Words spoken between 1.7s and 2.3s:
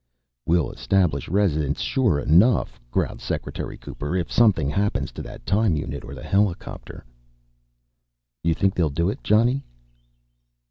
sure